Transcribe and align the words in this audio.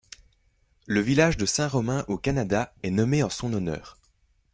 Le 0.87 0.99
village 0.99 1.37
de 1.37 1.45
Saint-Romain 1.45 2.05
au 2.07 2.17
Canada 2.17 2.73
est 2.81 2.89
nommé 2.89 3.21
en 3.21 3.29
son 3.29 3.53
honneur. 3.53 3.99